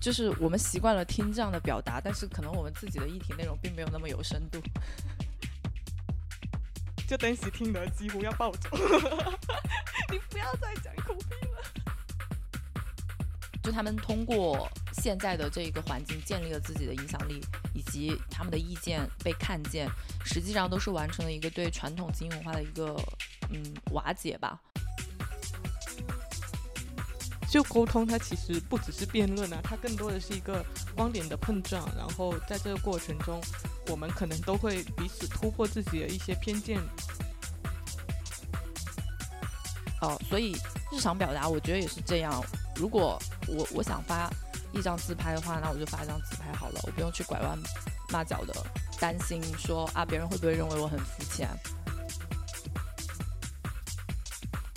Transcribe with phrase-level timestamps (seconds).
[0.00, 4.58] 就是我们习惯了听这样的表达，但是可能我们自己的议题内容并没有那么有深度。
[7.06, 8.70] 就当时听得几乎要暴走，
[10.10, 11.60] 你不要再讲苦逼了。
[13.62, 17.42] 就他们通过现在的这个环境建立了自己的影响力，
[17.74, 19.86] 以及他们的意见被看见，
[20.24, 22.96] 实际上都是完成了一个对传统精英文化的一个
[23.50, 24.62] 嗯瓦解吧。
[27.50, 30.64] 就沟通，它其实不只是辩论啊，它更多的是一个
[30.94, 31.84] 观点的碰撞。
[31.96, 33.40] 然后在这个过程中，
[33.88, 36.78] 我们可能都会彼此突破自己的一些偏见。
[40.00, 40.56] 哦，所以
[40.92, 42.40] 日常表达，我觉得也是这样。
[42.76, 44.30] 如果我我想发
[44.72, 47.58] 一张自拍的话，那我就发一张自拍好了，我不用去拐弯
[48.10, 48.54] 抹角的
[49.00, 51.48] 担心说啊，别人会不会认为我很肤浅。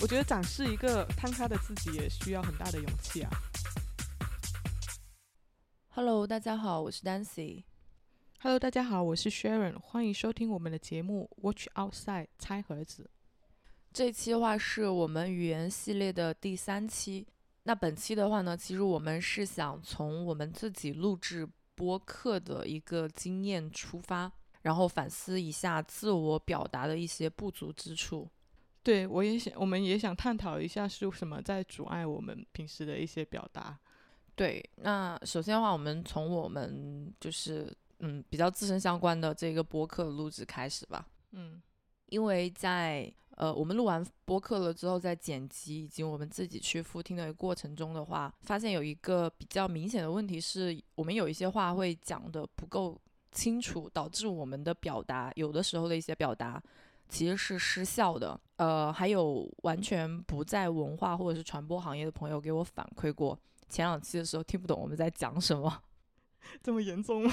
[0.03, 3.31] 我觉得展示一个摊开的自己也需要很大的勇气啊。
[5.91, 7.63] Hello，大家好，我是 Dancy。
[8.41, 9.79] Hello，大家好，我是 Sharon。
[9.79, 13.09] 欢迎收听我们的节目《Watch Outside》拆盒子。
[13.93, 17.25] 这期的话是我们语言系列的第三期。
[17.63, 24.29] 那本期的话呢，其实我们是想从我们自己录制播客的一个经验出发，
[24.63, 28.29] 然后反思一下自我表达的一些不足之处。
[28.83, 33.79] 对，我也想，我们也想探讨一下是什么在阻碍我们平时的一些表达。
[34.35, 41.07] 对，那首先的话，我们从我们就是嗯比较自身相关的这个播客录制开始吧。
[41.31, 41.61] 嗯，
[42.07, 52.99] 因为在呃我们录完播客了之后，在剪辑以及我们自己去复听的过程中的话，发现有一个比较明显的问题是，我们有一些话会讲的不够
[53.31, 56.61] 清楚，导致我们的表达有的时候的一些表达。
[57.13, 63.37] 其实是失效的，呃，还有完全不在文化或者是传播行业的朋友给我反馈过，
[63.69, 65.83] 前两期的时候听不懂我们在讲什么，
[66.63, 67.31] 这么严重吗？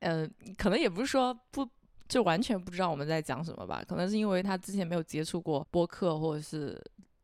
[0.00, 0.28] 嗯，
[0.58, 1.64] 可能也不是说不
[2.08, 6.76] 就完全不知道我们在讲什么吧，可能是因为他之前没有接触过播客或者是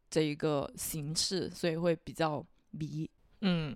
[0.08, 3.10] 这一个形式，所以会比较迷，
[3.40, 3.74] 嗯。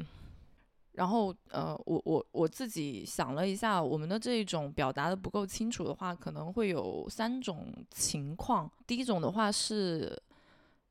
[0.94, 8.71] 然后，呃，我我我自己想了一下，我们的这种表达的不够清楚的话，可能会有三种情况。
[8.87, 10.16] 第一种的话是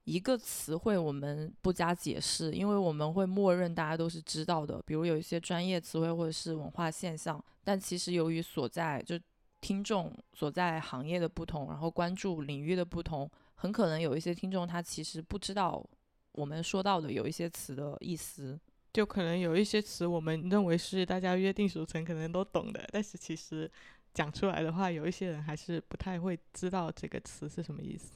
[0.03, 9.17] 一个词汇我们不加解释，因为我们会默认大家都是知道的，比如有一些专业词汇或者是文化现象，但其实由于所在就
[9.61, 15.81] 听众所在行业的不同，然后关注领域的不同，很可能有一些听众他其实不知道
[16.33, 18.59] 我们说到的有一些词的意思。
[18.93, 23.69] 就可能有一些词，我们认为是大家约定俗成，可能都懂的，但是其实
[24.13, 28.11] 讲出来的话，有一些人还是不太会知道这个词是什么意思。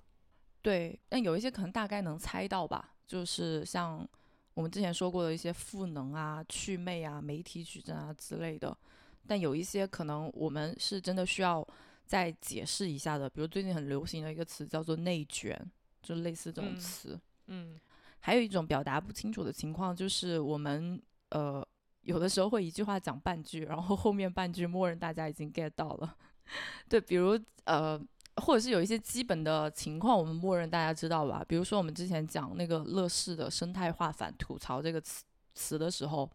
[0.61, 4.07] 对，但有一些可能大概能猜到吧，就是像
[4.53, 8.77] 我们之前说过的一些赋能啊、祛魅啊、媒体矩阵啊之类的。
[9.25, 11.67] 但有一些可能我们是真的需要
[12.05, 15.59] 再解释一下的，比如最近很流行的一个词叫做内卷，
[16.03, 17.19] 就类似这种词。
[17.47, 17.79] 嗯。
[18.19, 21.65] 还有一种表达不清楚的情况，就是我们呃
[22.01, 26.15] 有的时候会一句话讲半句，然后后面半句默认大家已经 get 到了。
[26.89, 27.99] 对，比如呃，
[28.37, 31.43] 或者是有一些基本的情况，我们默认大家知道吧？
[31.47, 35.23] 比如说我们之前讲那个乐视的生态化反吐槽这个词
[35.53, 36.29] 词的时候。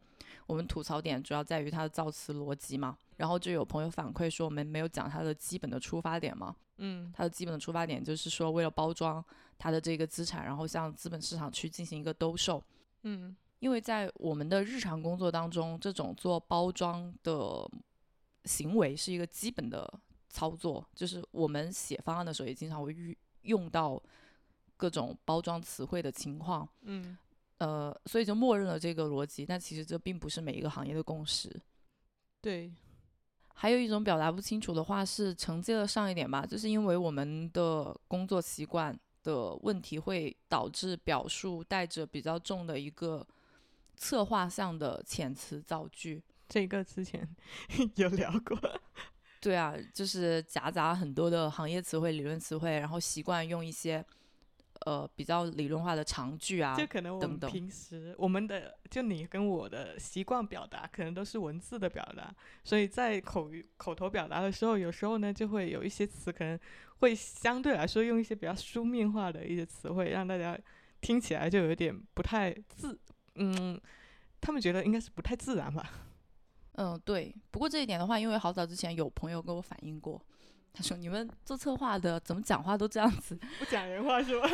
[0.46, 9.24] 我们吐槽点主要在于它的造词逻辑嘛，然后就有朋友反馈说我们没有讲它的基本的出发点嘛，嗯，它的基本的出发点就是说为了包装
[9.56, 12.60] 它的这个资产，然后向资本市场去进行一个兜售，
[13.04, 17.64] 嗯，因为在我们的日常工作当中，这种做包装的
[18.44, 19.88] 行为是一个基本的
[20.28, 24.02] 操作，就是我们写方案的时候也经常会用用到
[24.76, 27.16] 各种包装词汇的情况，嗯。
[27.58, 31.48] 呃，所以就默认了这个逻辑，但其实这并不是每一个行业的共识。
[32.40, 32.72] 对，
[33.54, 43.26] 还有一种表达不清楚的话是承接了上一点吧，就是因为我们的工作习惯的问题，会导致表述带着比较重的一个
[43.96, 46.22] 策划上的遣词造句。
[46.48, 47.28] 这个之前
[47.96, 48.58] 有聊过。
[49.40, 54.04] 对啊，就是夹杂很多的行业词汇、理论词汇，然后习惯用一些。
[54.86, 62.34] 呃，比较理论化的长句啊，就可能我们平时我们的就你跟我的习惯表达，可能都是文字的表达，
[62.64, 66.58] 所以在口语口头表达的时候，有时候呢就会有一些词可能
[66.98, 70.58] 会相对来说用一些比较书面化的一些词汇，让大家
[71.00, 72.98] 听起来就有点不太自，
[73.36, 73.80] 嗯，
[74.40, 75.90] 他们觉得应该是不太自然吧。
[76.74, 77.34] 嗯，对。
[77.50, 80.20] 不过这一点的话，因为好早之前有朋友跟我反映过。
[80.72, 84.48] 他说：“你们做策划的怎么讲话都这样子， 不讲人话是吧？”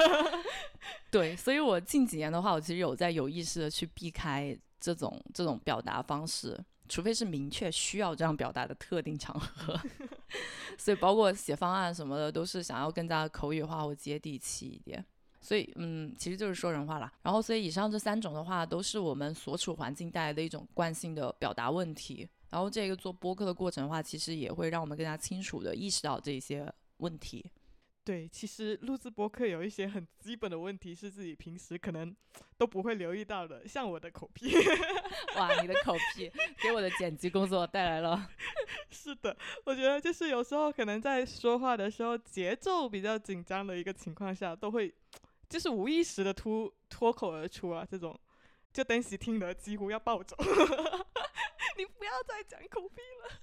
[1.11, 9.81] 对，所以我近几年的话，我其实有在有意识的去避开这种这种表达方式，除非是明确需要这样表达的特定场合。
[10.77, 15.05] 所以包括写方案什么的，都是想要更加口语化或接地气一点。
[15.41, 17.13] 所以，嗯，其实就是说人话啦。
[17.23, 22.29] 然后，所以以上这三种的话，都是我们所处环境带来的一种惯性的表达问题。
[22.51, 27.51] 然后，这个做播客的过程的话，其实也会让我们更加清楚的意识到这些问题。
[28.05, 32.17] 对，其实录制播客有一些很基本的问题，是自己平时可能
[32.57, 34.51] 都不会留意到的，像我的口癖。
[35.37, 38.27] 哇，你的口癖给我的剪辑工作带来了。
[38.91, 39.37] 是的，
[39.67, 44.95] 我觉得就是有时候可能在说话的时候，节奏比较紧张的一个情况下，都会
[45.51, 48.19] 就是无意识的突脱口而出啊，这种
[48.73, 50.35] 就登喜听得几乎要暴走。
[51.79, 53.41] 你不要再讲口癖了。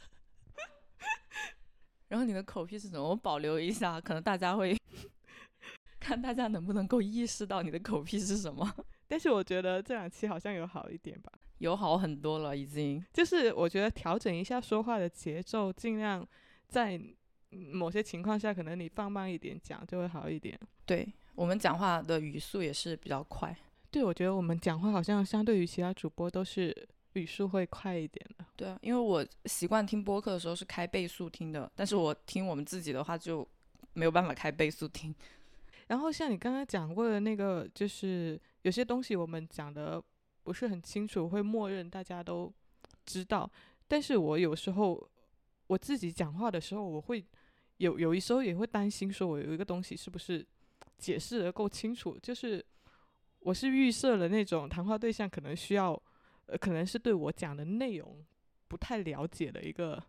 [2.10, 3.10] 然后你的口癖是什么？
[3.10, 4.78] 我保留一下，可能大家会
[6.00, 8.70] 看大家能不能够意识到你的口癖是什么。
[9.08, 13.04] 但是我觉得这两期好像有好一点吧，有好很多了，已经。
[13.14, 16.28] 就是我觉得调整一下说话的节奏，尽量
[16.68, 17.00] 在
[17.50, 20.60] 某些情况下，可能你放慢一点讲就会好一点。
[20.86, 23.56] 对我们讲话的语速也是比较快。
[23.90, 26.88] 对，我觉得我们讲话好像相对于其他主播都是。
[27.16, 33.48] 语速会快一点的，对啊，因为我习惯听播客的时候是开倍速听的，但是我听我们自己的话就
[33.94, 35.16] 没有办法开倍速听。
[35.88, 40.02] 然后像你刚刚讲过的那个，就是有些东西我们讲的
[40.44, 42.52] 不是很清楚，会默认大家都
[43.06, 43.50] 知道。
[43.88, 45.10] 但是我有时候
[45.68, 47.24] 我自己讲话的时候，我会
[47.78, 50.46] 有有一时候也会担心，说我有一个东西是不是
[50.98, 52.66] 解释的够清楚，就是
[53.40, 56.02] 我是预设了那种谈话对象可能需要。
[56.48, 58.24] 呃，可能是对我讲的内容
[58.68, 60.02] 不太了解的一个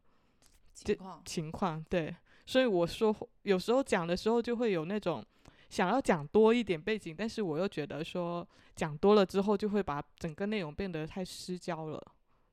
[0.75, 5.25] 情况，情况对，所以我说有时候讲的时候就会有那种
[5.69, 12.03] 想要讲多一点背景，但是我又觉得说讲多了之后就会把整个内容变得太失焦了，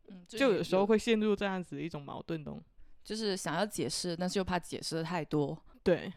[0.08, 2.64] 嗯，就有时候会陷入这样子一种矛盾中，
[3.04, 6.12] 就是想要解释，但是又怕解释的太多，对，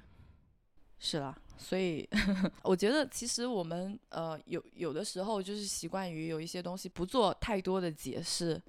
[0.99, 1.37] 是啦。
[1.59, 2.09] 所以，
[2.63, 8.61] 我觉得其实我们呃有有的时候就是习惯于有一些东西不做太多的解释，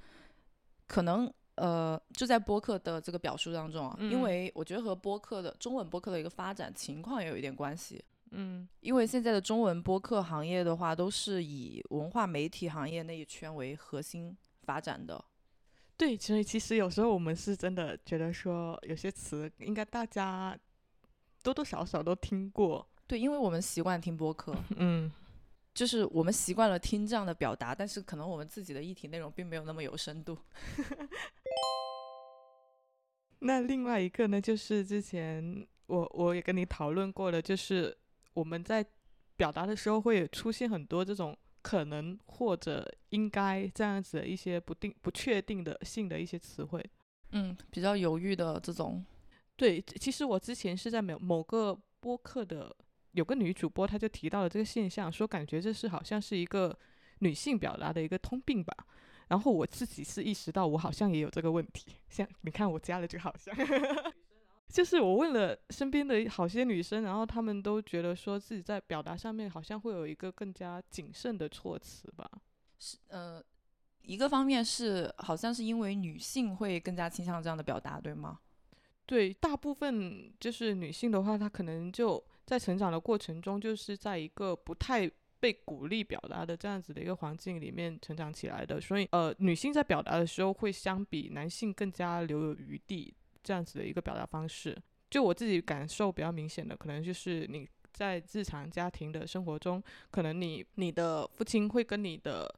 [0.88, 8.04] 可能呃就在播客的这个表述当中啊，因为我觉得和播客的中文播客的一个发展情况也有一点关系。
[8.32, 15.24] 嗯，因为现在的中文播客行业的话，都是以文化媒体行业那一圈为核心发展的。
[15.96, 20.58] 对，所以其实有时候我们是真的觉得说有些词应该大家。
[21.48, 25.10] 多多少少都听过，对，因为我们习惯听播客，嗯，
[25.74, 30.38] 就是我们习惯了听这样的表达，但是可能我们自己的议题内容并没有那么有深度。
[33.40, 37.98] 那另外一个呢，就是之前我我也跟你讨论过的，就是
[38.34, 38.86] 我们在
[39.38, 46.84] 表达的时候会出现很多这种可能或者应该这样子的一些不定不确定的性的一些词汇，
[47.32, 49.06] 嗯，比较犹豫的这种。
[49.58, 52.74] 对，其实我之前是在某某个播客的，
[53.14, 56.78] 有个女主播，她就提到了这个现象，说感觉这是好像是一个
[57.20, 58.72] 女性表达的一个通病吧。
[59.30, 61.96] 然后我自己是意识到，我好像也有这个问题。
[62.08, 63.54] 像你看，我加了这个好像，
[64.70, 72.30] 就是我问了身边的好些女生，然后她们都觉得说自己在表达上面好像会有一个更加谨慎的措辞吧。
[72.78, 73.44] 是，呃，
[74.04, 78.40] 一个方面是好像是因为女性会更加倾向这样的表达，对吗？
[79.08, 85.10] 对，大部分就是女性的话，她可能就在成长的过程中，就是在一个不太
[85.40, 94.78] 被鼓励表达的这样子的一个环境里面成长起来的，所以呃，女性在表达的时候会相比男性更加留有余地，这样子的一个表达方式。
[95.10, 102.54] 就我自己感受比较明显的，可能就是你在日常家庭的生活中，可能你你的父亲会跟你的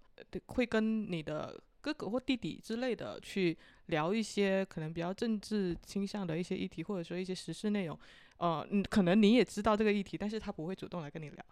[0.47, 1.61] 会跟你的
[1.93, 3.57] 哥哥或弟弟之类的去。
[3.89, 7.99] 聊一些可能比较政治倾向的一些议题，或者说一些时事内容，
[8.37, 11.43] 呃，可能你也知道这个议题，但是他不会主动来跟你聊，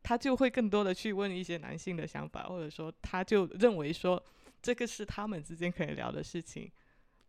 [0.00, 4.22] 他就会更多的去问一些男性的想法，或者说他就认为说
[4.62, 6.70] 这个是他们之间可以聊的事情，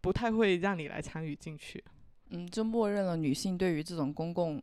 [0.02, 1.84] 不太会让你来参与进去。
[2.30, 4.62] 嗯，就默认了女性对于这种公共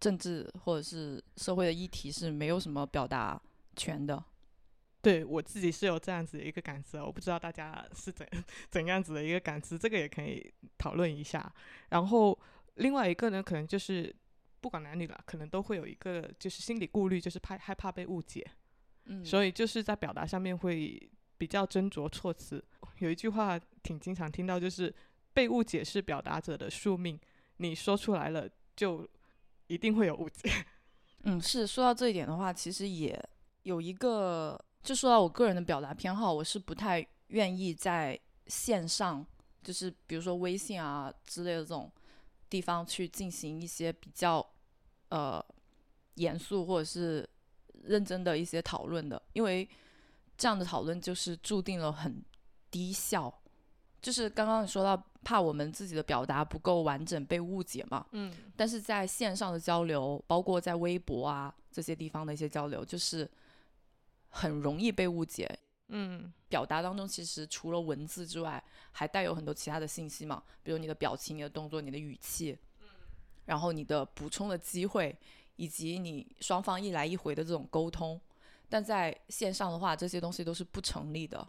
[0.00, 3.38] 政治或者是社会的议题是没有什么表达
[3.76, 4.24] 权的。
[5.08, 8.28] 对我自己是有这样子的一个感知，我不知道大家是怎
[8.68, 11.50] 怎样子的一个感知，这个也可以讨论一下。
[11.88, 12.38] 然后
[12.74, 14.14] 另外一个呢，可能就是
[14.60, 18.46] 不管男女了，可能都会有一个就是心理顾虑，就是怕害怕被误解，
[19.06, 22.62] 嗯，所以就是在表达上面会比较斟酌措辞。
[22.98, 24.94] 有一句话挺经常听到，就是
[25.32, 27.18] 被误解是表达者的宿命，
[27.56, 28.46] 你说出来了
[28.76, 29.08] 就
[29.68, 30.50] 一定会有误解。
[31.22, 33.18] 嗯，是说到这一点的话，其实也
[33.62, 34.62] 有一个。
[34.88, 39.22] 就说到我个人的表达偏好，我是不太愿意在线上，
[39.62, 41.92] 就是比如说微信啊之类的这种
[42.48, 44.42] 地方去进行一些比较
[45.10, 45.44] 呃
[46.14, 47.28] 严肃或者是
[47.82, 49.68] 认真的一些讨论的，因为
[50.38, 52.24] 这样的讨论就是注定了很
[52.70, 53.42] 低效。
[54.00, 63.30] 就是刚刚你说到怕我们自己的表达不够完整被误解嘛，嗯，但是在线上的交流，包括在微博啊这些地方的一些交流，就是
[64.38, 65.58] 很容易被误解。
[65.88, 72.56] 嗯，表达当中其实除了文字之外，还带有很多其他的信息嘛，比如你的表情、你的动作、你的语气，
[73.46, 75.16] 然后你的补充的机会，
[75.56, 78.20] 以及你双方一来一回的这种沟通。
[78.68, 81.48] 但在线上的话，这些东西都是不成立的，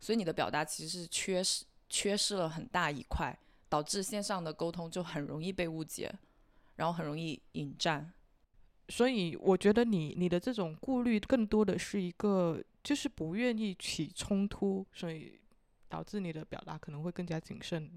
[0.00, 1.64] 所以你的表达其实是缺失。
[1.88, 3.32] 缺失了很大一块，
[3.68, 6.12] 导致线上的沟通就很容易被误解，
[6.74, 8.12] 然后很容易引战。
[8.88, 15.38] 所以我觉得你你的这种顾虑更多的是一个，就是不愿意起冲突，所以
[15.88, 17.90] 导致你的表达可能会更加谨慎。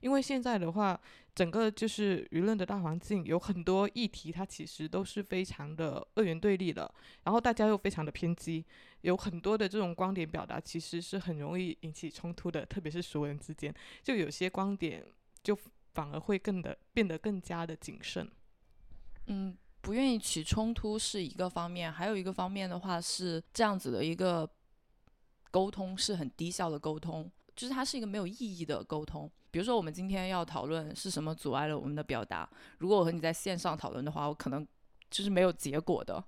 [0.00, 1.00] 因为现在的话，
[1.34, 6.92] 整个就是舆论的大环境有很多议题，它其实都是非常的二元对立的，
[7.24, 8.64] 然后大家又非常的偏激。
[9.00, 15.04] 有很多的这种观点表达，其实是很容易引起冲突的，特别是熟人之间，就有些观点
[15.42, 15.58] 就
[15.94, 18.30] 反而会更的变得更加的谨慎。
[19.26, 24.48] 嗯，不愿意起冲突是一个方面，还有一个方面的话是这样子的一个
[25.50, 29.30] 沟通是很低效的沟通，就是它是一个没有意义的沟通。
[29.50, 32.48] 比如说我们今天要讨论是什么阻碍了我们的表达，
[32.78, 34.66] 如果我和你在线上讨论的话，我可能
[35.10, 36.24] 就是没有结果的。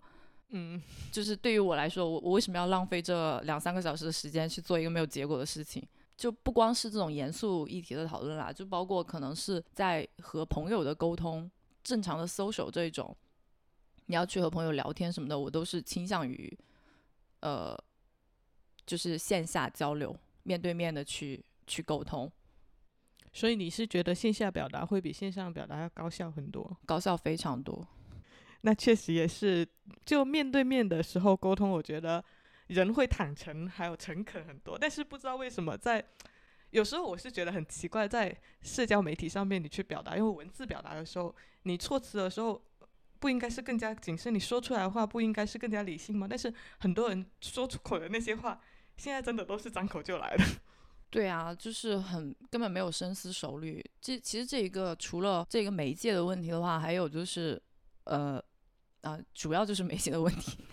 [0.50, 5.82] 嗯， 就是对于我来说，我我为什么要浪费这两三个小时的时间去做一个没有结果的事情？
[6.16, 11.50] 就不光是这种严肃议题的讨论啦，就包括可能是在和朋友的沟通、
[11.82, 13.16] 正常的 social 这一种，
[14.06, 16.58] 你要去和朋友聊天什么的，我都是倾向于，
[17.40, 17.76] 呃，
[18.86, 22.30] 就是线下交流、面对面的去去沟通。
[23.32, 26.76] 所以你是觉得线下表达会比线上表达要高效很多？
[26.86, 27.86] 高效非常多。
[28.60, 29.66] 那确实也是，
[30.06, 32.24] 就面对面的时候沟通，我觉得
[32.68, 34.78] 人会坦诚，还有诚恳很多。
[34.78, 36.02] 但是不知道为什么，在
[36.70, 41.34] 有时候我是觉得很奇怪，在社交媒体上面你去表达，因为文字表达的时候，
[41.64, 42.62] 你措辞的时候
[43.24, 46.26] 不应该是更加谨慎，你说出来的话不应该是更加理性吗？
[46.28, 48.60] 但是很多人说出口的那些话，
[48.98, 50.44] 现在真的都是张口就来的。
[51.08, 53.82] 对啊，就是很根本没有深思熟虑。
[53.98, 57.58] 这其实这一个除了这个媒介的问题的话，还有就是
[58.04, 58.38] 呃。
[59.00, 60.64] 啊，主要就是媒介的问题，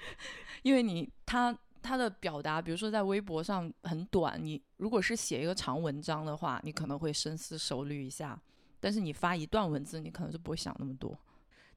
[0.62, 8.38] 因为你他他的表达，比如说在微博上很短，你如果是写一个长文章的话，你可能会深思熟虑一下，
[8.80, 11.18] 但是你发一段文字，你可能就不会想那么多。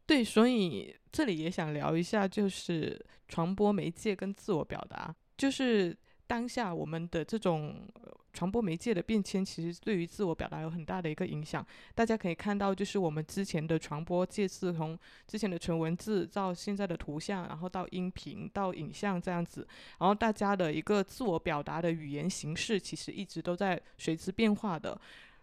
[0.06, 5.96] 对，所以这里也想聊一下，就是传播媒介跟自我表达，就是
[6.28, 7.88] 当下我们的这种。
[8.36, 11.64] 传播媒介的变迁，其实对于自我表达有很大的一个影响。
[11.94, 19.68] 大家可以看到，就是我们之前的传播介质，从之前的纯文字到现在的图像，然后到音频到影像这样子，
[20.00, 25.00] 然后大家的一个自我表达的语言形式，其实一直都在随之变化的。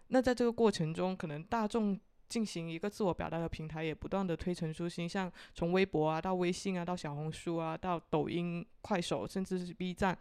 [0.09, 1.97] 那在这个过程中，可能大众
[2.31, 10.17] 进行一个自我表达的平台也不断的推陈出新，像从微博啊到微信啊到小红书啊到抖音、快手，甚至是 B 站。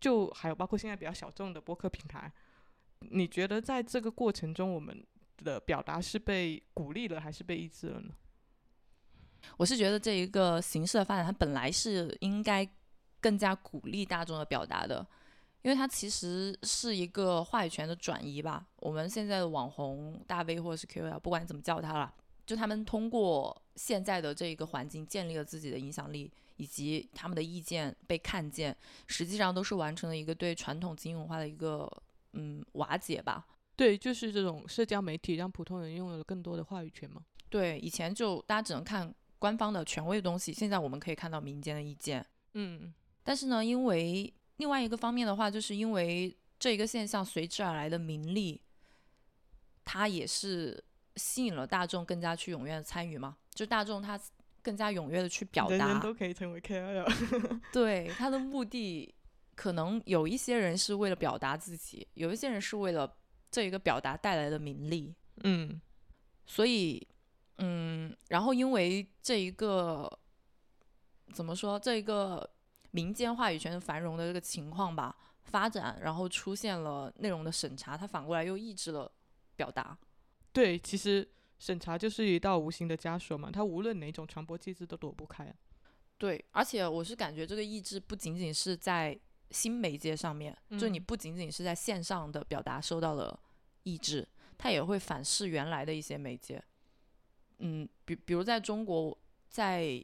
[0.00, 2.32] 就还有包括现在比较小众的播客平台，
[3.00, 5.04] 你觉得在这个过程中，我们
[5.44, 8.14] 的表达是被鼓励了还是被抑制了呢？
[9.56, 12.68] 我是觉得这一个形式的发展，它本来是应该
[13.20, 15.04] 更加鼓励大众的表达的，
[15.62, 18.66] 因为它其实是一个话语权的转移吧。
[18.76, 22.14] 我们现在的网红大 V 或者是 KOL，不管你怎么叫他了，
[22.46, 26.30] 就他们通过现在的这个环境建立了自己的影响力。
[26.60, 31.88] 以及他们的意见被看见，实际上都是完成了一个对传统精英文化的一个
[32.32, 33.46] 嗯瓦解吧。
[33.76, 37.22] 对，就是这种社交媒体让普通人拥有了更多的话语权嘛？
[37.48, 42.26] 对，以前就大家只能看官方的权威的东西，现在我们可以看到民间的意见。
[42.54, 48.60] 嗯，但是呢，因为另外一个方面的话，就是因为这一个现象随之而来的名利，
[49.84, 50.84] 它也是
[51.16, 53.38] 吸引了大众更加去踊跃的参与嘛。
[53.50, 54.20] 就大众他。
[54.60, 57.60] 更加踊跃的去表达，人人都可以成为 KOL。
[57.72, 59.14] 对他的目的，
[59.54, 63.16] 可能有一些人是为了表达自己，有一些人是为了
[63.50, 65.14] 这一个表达带来的名利。
[65.44, 65.80] 嗯，
[66.44, 67.06] 所以，
[67.58, 70.10] 嗯，然后因为这一个
[71.32, 72.50] 怎么说，这一个
[72.90, 79.10] 民间话语权繁荣的这个情况吧，发展，然后出现了内容的审查，它反过来又抑制了
[79.56, 79.96] 表达。
[80.52, 81.28] 对，其实。
[81.60, 85.52] 审查就是一道无形的枷锁嘛，它无论哪种传播机制都躲不开。
[86.16, 89.18] 对，而且我是感觉这个抑制不仅仅是在
[89.50, 93.36] 新媒介上面，就你嗯不仅仅是在线上的表达受到了
[93.82, 94.24] 抑制，
[94.56, 96.62] 它也会反噬原来的一些媒介。
[97.58, 99.18] 嗯，比比如在中国，
[99.48, 100.00] 在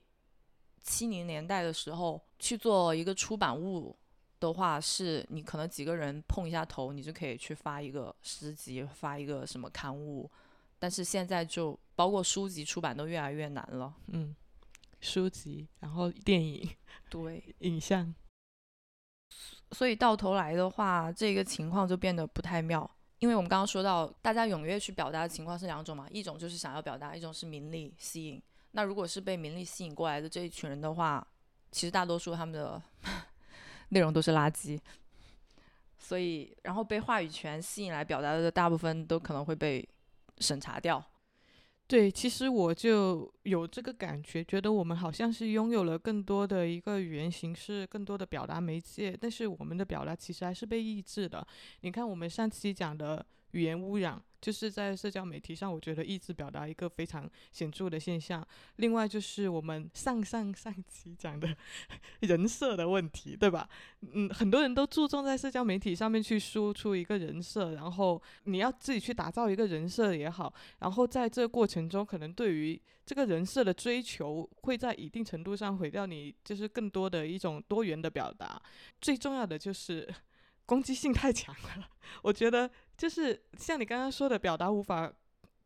[0.84, 3.96] 七零年代的时候去做一个出版物
[4.38, 10.30] 的话，是你可能几个人碰一下头，你就可以去发一个诗集，发一个什么刊物。
[10.78, 13.94] 但是现在就包括书籍出版都越来越难了。
[14.08, 14.36] 嗯，
[15.00, 16.68] 书籍，然后电影、
[17.08, 18.14] 对，影像，
[19.72, 22.88] 所以到头来的话，这个情况就变得不太妙。
[23.20, 28.42] 因为我们刚刚说到，大家踊跃去表达的情况是两种嘛，一种就是想要表达，一种是名利吸引。
[28.76, 31.24] 那如果是被名利吸引过来的这一群人的话，
[31.70, 32.82] 其实大多数他们的
[33.90, 34.78] 内容都是垃圾。
[35.96, 39.88] 所以，然后被话语权吸引来表达的大部分都可能会被
[40.38, 41.02] 审查掉。
[41.86, 51.46] 对，其实我就有这个感觉，觉得我们好像是拥有了更多的一个语言形式，更多的表达媒介，但是我们的表达其实还是被抑制的。
[51.82, 58.46] 你看，我们上期讲的语言污染，就是在社交媒体上，我觉得意志表达一个非常显著的现象。
[58.76, 61.48] 另外就是我们上上上期讲的
[62.20, 63.66] 人设的问题，对吧？
[64.12, 70.52] 嗯，很多人都注重在社交媒体上面去输出一个人设，然后你要自己去打造一个人设也好。
[70.78, 78.60] 然后在这个过程中，可能对于这个人设的追求，会在一定程度上毁掉你就是更多的一种多元的表达。
[79.00, 80.06] 最重要的就是
[80.66, 81.88] 攻击性太强了，
[82.22, 85.12] 我觉得就是像你刚刚说的，表达无法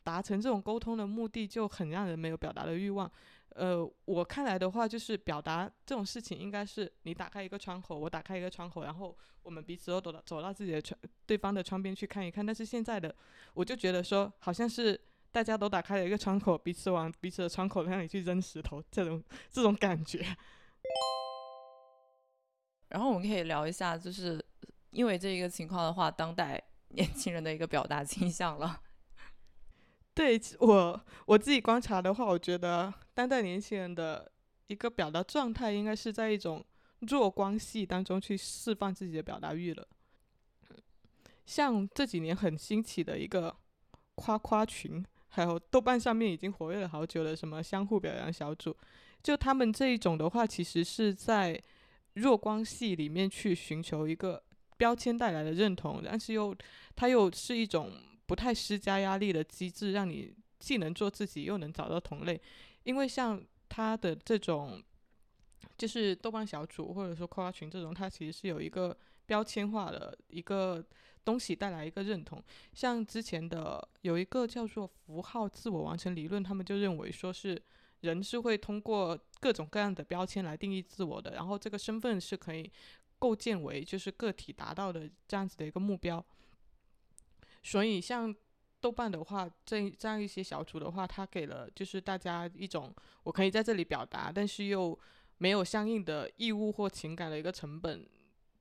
[0.03, 3.09] 达成这种沟通的目的，就很让人没有表达的欲望。
[3.55, 12.45] 呃，我看来的话，就是表达这种事情，应该是你打开一个窗口，我打开一个窗口，然后我们彼此都走到走到自己的窗对方的窗边去看一看。
[12.45, 13.13] 但是现在的
[13.53, 14.99] 我就觉得说，好像是
[15.31, 20.23] 大家都打开了一个窗口，彼此往彼此的窗口那里去扔石头，这种这种感觉。
[22.89, 24.43] 然后我们可以聊一下，就是
[24.91, 28.81] 因为这一个情况的话，当代 年轻人的一个表达倾向了。
[30.15, 34.31] 对我我自己观察的话，我觉得当代年轻人的
[34.67, 36.65] 一个表达状态，应该是在一种
[37.01, 39.87] 弱光系当中去释放自己的表达欲了。
[41.45, 43.55] 像这几年很兴起的一个
[44.15, 48.75] 夸夸群，还有豆瓣上面已经活跃了好久的什么相互表扬小组，
[49.23, 51.59] 就他们这一种的话，其实是在
[52.15, 54.43] 弱光系里面去寻求一个
[54.79, 56.55] 标签带来的认同，但是又
[56.95, 57.91] 它又是一种
[58.25, 62.39] 不太施加压力的机制，让你既能做自己，又能找到同类。
[62.83, 64.81] 因为像他的这种，
[65.77, 70.81] 就是豆瓣小组或者说夸夸群这种，它其实是有一个标签化的一个
[71.25, 72.41] 东西带来一个认同。
[72.73, 77.61] 像之前的有一个叫做符号自我完成理论，他们就认为说是
[77.99, 82.71] 人是会通过各种各样的标签来定义自我的，然后这个身份是可以
[83.19, 86.25] 构建为就是个体达到的这样子的一个目标。
[87.61, 88.33] 所以像
[88.79, 94.97] 豆瓣的话，这这样一些小组的话，它给了就是大家一种我可以在这里表达，但是又
[95.37, 98.07] 没有相应的义务或情感的一个成本，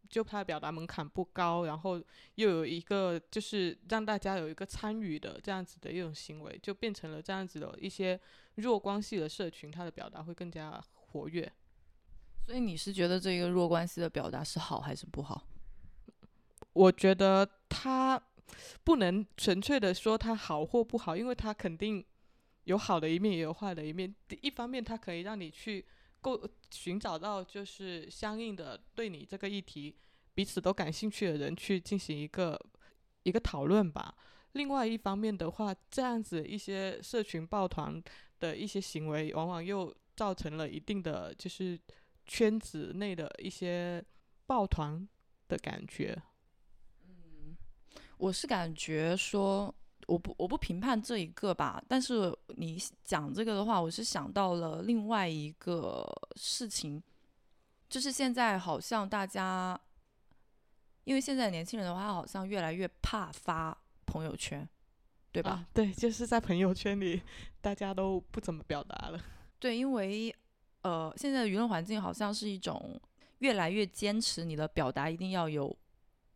[0.09, 2.03] 就它的表达门槛不高，然后
[2.35, 8.18] 又有一个就是让大家有一个参与的这样子的一种行为，就变成了这样子的一些
[8.57, 11.53] 弱关系的社群，它的表达会更加活跃。
[12.48, 15.46] 所以你是觉得这个弱关系的表达是好还是不好？
[16.72, 18.18] 我觉得它
[18.82, 22.02] 不能纯粹的说它好或不好，因为它肯定
[22.64, 24.14] 有好的一面，也有坏的一面。
[24.40, 25.84] 一方面，它可以让你去
[26.22, 29.94] 够寻找到就是相应的对你这个议题
[30.32, 32.58] 彼此都感兴趣的人去进行一个
[33.24, 34.14] 一个讨论吧。
[34.52, 38.02] 另外一方面的话，这样子一些社群抱团
[38.40, 41.78] 的一些行为，往往又造成了一定的就是
[42.29, 44.05] 圈子内的一些
[44.47, 45.09] 抱团
[45.49, 46.17] 的感觉。
[47.03, 47.57] 嗯
[48.19, 49.75] 我是感觉说，
[50.07, 57.03] 我不我不评判这一个吧，但是你讲这个的话，我是想到了另外一个事情，
[57.88, 59.81] 就是现在好像大家，
[61.05, 64.69] 因为现在年轻人的话，好像越来越怕发朋友圈，
[65.31, 65.51] 对吧？
[65.51, 67.23] 啊，对，就是在朋友圈里，
[67.61, 69.21] 大家都不怎么表达了。
[69.61, 70.35] 对，因为
[70.83, 73.01] 呃，现在的舆论环境好像是一种
[73.38, 75.77] 越来越坚持你的表达一定要有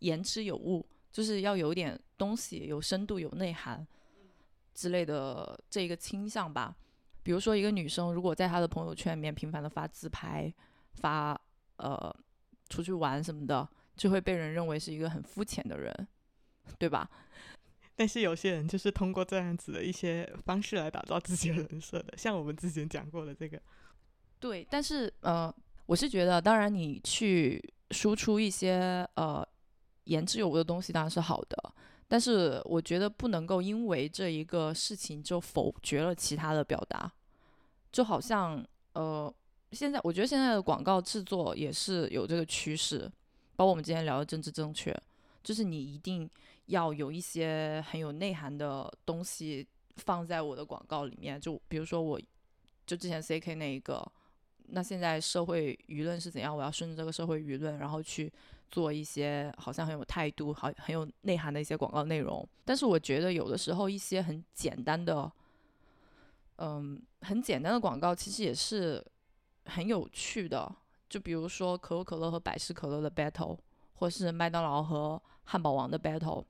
[0.01, 3.87] 言之有物，就是要有点东西，有深度、有内涵
[4.75, 6.77] 之类的这一个倾向吧。
[7.23, 10.53] 比如说，一个女生如果在她的朋友圈里面频繁的发自拍、
[10.95, 11.41] 发
[11.77, 12.15] 呃
[12.69, 16.09] 出去玩什么的，就会被人认为是一个很肤浅的人，
[16.81, 17.09] 对吧？
[17.95, 23.63] 但是有些人就是通过这样子的一些方式来打造自己的人设的，像我们之前讲过的这个。
[24.43, 25.55] 对，但是呃，
[25.87, 29.47] 我是觉得，当然你去输出一些呃
[30.07, 31.73] 言之有物的东西当然是好的，
[32.09, 37.09] 但是我觉得不能够因为这一个事情就否决了其他的表达，
[37.93, 38.61] 就好像
[38.95, 39.33] 呃，
[39.71, 43.09] 现在我觉得现在的广告制作也是有这个趋势，
[43.55, 44.93] 包括我们今天聊的政治正确，
[45.45, 46.29] 就是你一定
[46.67, 49.65] 要有一些很有内涵的东西
[49.99, 52.21] 放在我的广告里面，就比如说我
[52.85, 54.05] 就之前 CK 那一个。
[54.75, 56.57] 那现在社会舆论是怎样？
[56.57, 58.33] 我要顺着这个社会舆论，然后去
[58.71, 62.49] 做一些好像很有态度、好很有内涵的一些广告内容。
[62.65, 65.31] 但是我觉得有的时候一些很简单的，
[66.57, 69.05] 嗯，很简单的广告其实也是
[69.67, 70.75] 很有趣的。
[71.09, 73.59] 就比如说可口可乐和百事可乐的 battle，
[73.97, 76.43] 或是麦当劳和汉堡王的 battle。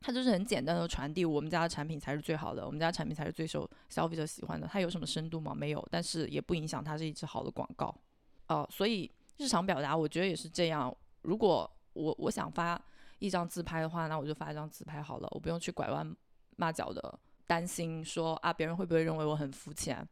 [0.00, 4.66] 它就是很简单的传递，我们家的产品才是最好的，我们家产品才是最受消费者喜欢的。
[4.66, 5.52] 它有什么深度吗？
[5.54, 7.92] 没有，但是也不影响它是一支好的广告。
[8.46, 10.94] 哦，所以日常表达我觉得也是这样。
[11.22, 12.80] 如果我我想发
[13.18, 16.14] 一张自拍的话，那我就发一张自拍好了，我不用去拐弯
[16.56, 20.06] 抹角的担心说啊别人会不会认为我很肤浅。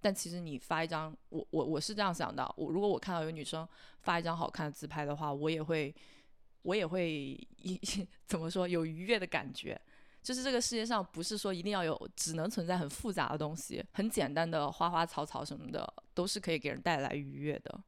[0.00, 3.66] 但其实你发一张，我我我是这样想的，我如果我看到有女生
[4.02, 5.92] 发一张好看的自拍的话，我也会。
[6.62, 7.10] 我也会
[7.56, 7.80] 一
[8.26, 9.80] 怎么说有愉悦的感觉，
[10.22, 17.82] 就是这个世界上不是说一定要有只能存在很复杂的东西，很简单的花花草草什么的都是可以给人带来愉悦的。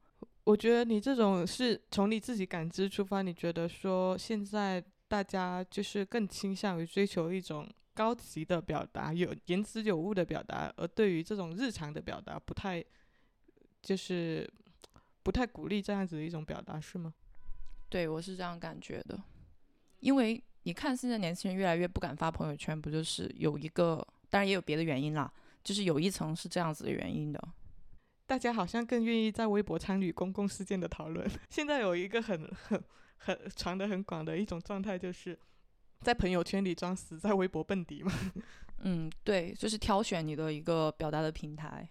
[0.45, 12.83] 我觉得你这种是从你自己感知出发，你觉得说现在大家就是更倾向于追求一种高级的表达，有言之有物的表达，而对于这种日常的表达不太，
[13.81, 14.51] 就是
[15.21, 17.13] 不太鼓励这样子的一种表达，是吗？
[17.93, 19.21] 对，我是这样感觉的，
[19.99, 25.31] 因为你看现在年轻人越来越不敢发朋友圈，不就是有一个，当然也有别的原因啦，
[25.63, 27.39] 就是有一层是这样子的原因的。
[28.25, 31.29] 大家好像更愿意在微博参与公共事件的讨论。
[31.51, 32.83] 现在有一个很很
[33.17, 35.37] 很传的很广的一种状态，就是
[36.01, 38.11] 在朋友圈里装死，在微博蹦迪嘛。
[38.81, 41.87] 嗯，对，就是挑选你的一个表达的平台。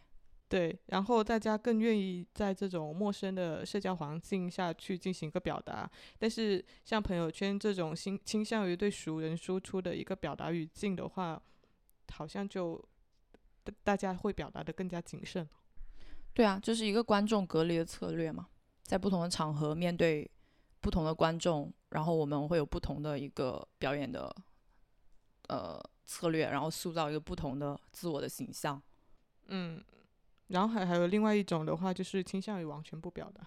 [0.52, 11.42] 对，然后大家更愿意在这种陌生的社交环境下去进行一个表达，但是像朋友圈这种倾倾向于对熟人输出的一个表达语境的话，
[12.12, 12.78] 好像就
[13.82, 15.48] 大家会表达的更加谨慎。
[16.34, 18.46] 对啊，就是一个观众隔离的策略嘛，
[18.82, 20.30] 在不同的场合面对
[20.82, 24.30] 不同的观众，然后我们会有不同的一个表演的
[25.48, 28.82] 呃策略，然后塑造一个不同的自我的形象。
[29.46, 29.82] 嗯。
[30.52, 33.42] 然后还还有另外一种的话，就是倾向于完全不表达，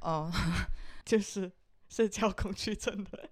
[0.00, 0.32] 哦，
[1.04, 1.52] 就是
[1.88, 3.30] 社交恐惧症的。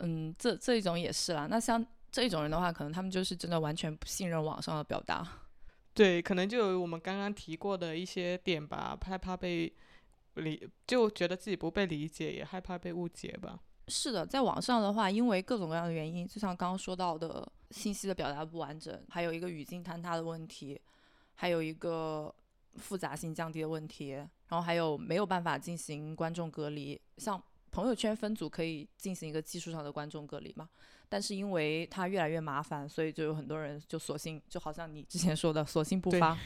[0.00, 1.46] 嗯，这这一种也是啦。
[1.48, 5.26] 那像这一种人的话，可能他们就是真的完全不信任网上的表达。
[5.94, 9.72] 对，可能就有我们刚刚提过的一些点吧，害怕被
[10.34, 13.58] 理，就觉得自己不被理解，也害怕被误解吧。
[13.86, 20.80] 是的，在网上的话，因为各种各样的原因，就像刚刚说到的信息的表达不完整，还有一个语境坍塌的问题。
[21.40, 22.34] 还有一个
[22.74, 30.68] 复杂性降低的问题，然后还有没有办法进行观众隔离，像朋友圈分组可以进行一个技术上的观众隔离嘛？
[31.08, 36.36] 但是因为它越来越麻烦，所以就有很多人就索性就好像你之前说的，索性不发，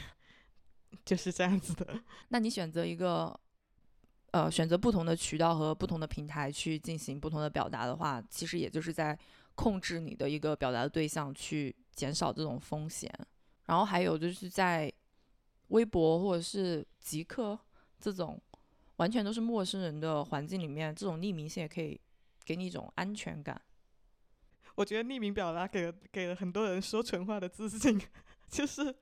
[1.03, 1.99] 就是这样子的。
[2.27, 3.35] 那你选择一个，
[4.29, 9.17] 呃，选择不同的渠道和不同的平台去进行不同的表达的话，其实也就是在
[9.55, 13.11] 控制你的一个表达的对象，去减少这种风险。
[13.65, 14.91] 然后还有就是在
[15.69, 17.57] 微博或者是极客
[17.99, 18.39] 这种
[18.97, 21.99] 完全都是陌生人的环境里面，这种匿名性也可以
[22.45, 23.59] 给你一种安全感。
[24.75, 28.01] 我觉得匿名表达给了给了很多人说蠢话的自信，
[28.49, 28.93] 就是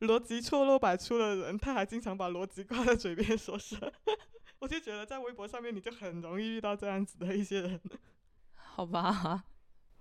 [0.00, 3.76] 逻辑错漏百出的人，他还经常把逻辑挂在嘴边说是。
[4.60, 7.80] 我就觉得在微博上面你就很容易遇到这样子的一些人。
[8.54, 9.44] 好吧。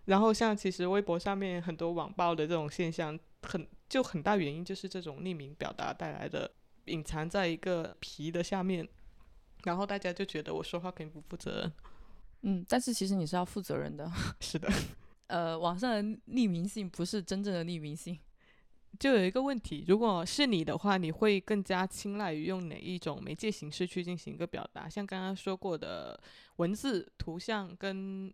[0.06, 6.52] 然后像其实微博上面很多网暴的这种现象，很就很大原因就是这种匿名表达带来的，
[6.86, 8.88] 隐藏在一个皮的下面，
[9.64, 11.74] 然后大家就觉得我说话肯定不负责任。
[12.42, 14.12] 嗯，但是其实你是要负责任的。
[14.40, 14.70] 是的，
[15.28, 16.02] 呃，网上的
[16.34, 18.18] 匿名性不是真正的匿名性。
[19.00, 24.88] 就有一个问题，如果是你的话，你会更加青睐于用哪一种媒介形式去进行一个表达？
[24.88, 26.20] 像刚刚说过的
[26.58, 28.34] 文字、图像跟。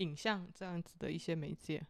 [0.00, 1.82] 影像这样子的一些媒介，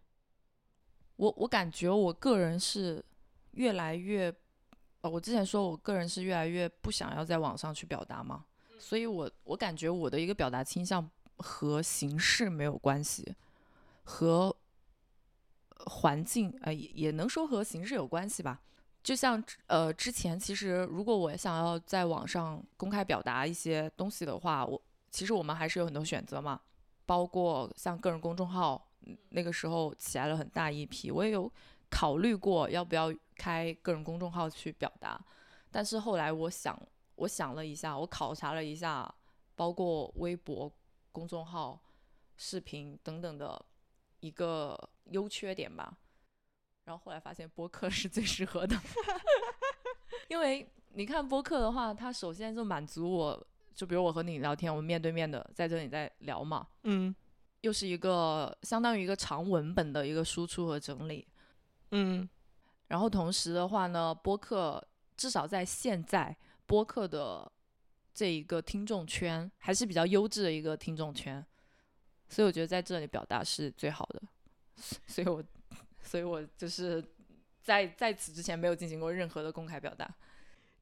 [1.17, 3.05] 我我感觉我个人是
[3.53, 4.33] 越来越，
[5.01, 8.45] 呃，我之前说我个人是越来越不想要在网上去表达嘛，
[8.79, 13.35] 所以我我感觉我的一个表达倾向和形式没有关系，
[14.05, 14.55] 和
[15.87, 18.61] 环境，呃，也也能说和形式有关系吧，
[19.03, 26.61] 就像呃之前，其实如果我想要在网上公开表达一些东西的话，我其实我们还是有很多选择嘛，
[27.07, 28.86] 包括像个人公众号，
[29.31, 31.51] 那个时候起来了很大一批，我也有
[31.91, 35.21] 考虑过要不要开个人公众号去表达，
[35.71, 36.81] 但是后来我想，
[37.17, 39.13] 我想了一下，我考察了一下，
[39.55, 40.73] 包括微博、
[41.13, 41.81] 公众号、
[42.37, 43.65] 视频等等的
[44.21, 44.79] 一个
[45.11, 45.97] 优缺点吧。
[46.85, 48.77] 然后后来发现播客是最适合的，
[50.29, 57.15] 因为你看播客的话，它首先就满足我，就比如我和你聊天，我们面对面的在这里在聊嘛，嗯
[57.61, 61.27] 又是一个相当于一个长文本的一个输出和整理。
[61.91, 62.29] 嗯
[62.89, 64.83] 然后同时的话呢，播客
[65.17, 67.51] 至少在现在播客的
[68.15, 71.45] 这一个听众圈还是比较优质的一个听众圈，
[72.29, 74.23] 所以我觉得在这里表达是最好的，
[75.07, 75.43] 所以我。
[76.09, 77.05] 所以我就是
[77.61, 80.09] 在在此之前没有进行过任何的公开表达。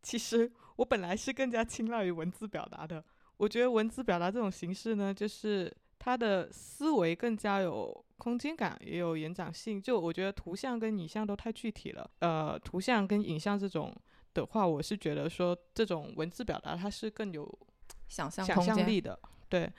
[0.02, 3.02] 其实我本来是更加青睐于文字表达的。
[3.38, 9.80] 我觉得文字表达这种形式呢，就是它的思维更加有空间感，也有延展性。
[9.80, 12.10] 就我觉得图像跟影像都太具体了。
[12.18, 13.90] 呃，图像跟影像这种
[14.34, 17.58] 的话，我是觉得说这种文字表达它是更有
[18.06, 19.18] 想象想象力的。
[19.48, 19.72] 对。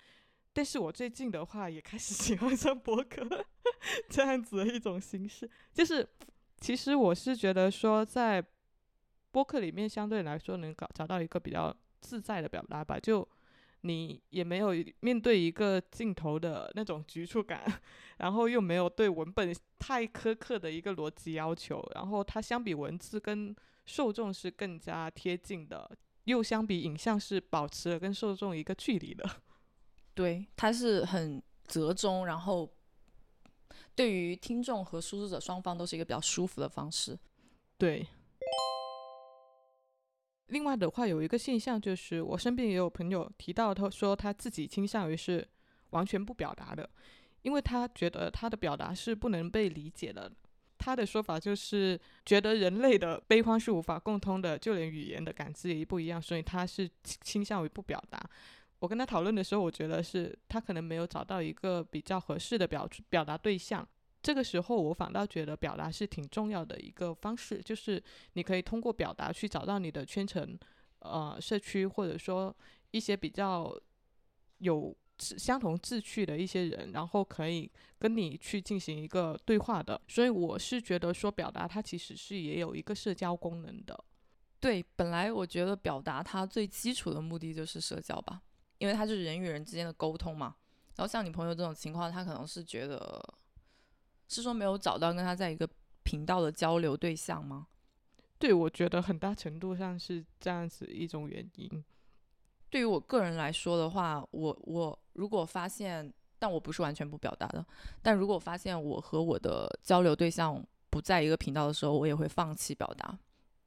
[0.51, 3.45] 但是我最近的话也开始 喜欢上博客
[4.09, 6.07] 这样子的一种形式，就是
[6.59, 8.43] 其实我是觉得说在
[9.29, 13.27] 播客里面相对来说能搞找到一个比较自在的表达吧，就
[13.87, 14.71] 你也没有
[15.01, 17.63] 面对一个镜头的那种局促感，
[18.17, 25.89] 然后又没有对文本太苛刻的一个逻辑要求，然后它相比文字跟受众是更加贴近的，
[26.23, 29.29] 又相比影像是保持了跟受众一个距离的。
[30.15, 32.67] 对，它是很折中，然后
[33.95, 37.17] 对于听众和输出者双方都是一个比较舒服的方式。
[37.77, 38.07] 对。
[40.47, 45.47] 另外的话，有一个现象就是，我身边也有朋友提到，他说他自己倾向于是
[45.89, 46.89] 完全不表达的，
[47.41, 50.31] 因为他觉得他的表达是不能被理解的。
[50.77, 58.21] 他的说法就是觉得人类的悲欢是无法共通的，就连语言的感知也不一样，所以他是倾向于不表达。
[58.79, 63.87] 我跟他讨论的时候，我觉得是他可能没有找到一个比较合适的表表达对象。
[64.25, 68.01] 这个时候，我反倒觉得表达是挺重要的一个方式，就是
[68.33, 70.57] 你可以通过表达去找到你的圈层、
[70.97, 72.51] 呃社区，或者说
[72.89, 73.71] 一些比较
[74.57, 80.01] 有相同志趣的一些人，然后可以跟你去进行一个对话的。
[80.07, 84.03] 所以我是觉得说，表达它其实是也有一个社交功能的。
[84.59, 88.41] 对，本来我觉得表达它最基础的目的就是社交吧。
[88.79, 90.55] 因为它是人与人之间的沟通嘛，
[90.95, 93.23] 然后像你朋友这种情况，他可能是觉得
[94.27, 95.67] 是说没有找到跟他在一个
[96.03, 97.67] 频道的交流对象吗？
[98.37, 101.83] 对，我觉得很大程度上是这样子一种原因。
[102.69, 107.65] 对于我个人来说的话，我我如果发现，但我不是完全不表达的，
[108.01, 113.17] 但如果发现我和我的交流对象不在一个频道的时候，我也会放弃表达，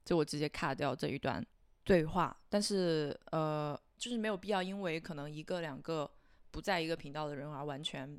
[0.05, 1.45] 就我直接卡掉这一段
[1.85, 2.37] 对话。
[2.49, 3.79] 但是呃。
[3.99, 6.09] 就是没有必要，因为可能一个两个
[6.53, 8.17] 不在一个频道的人而完全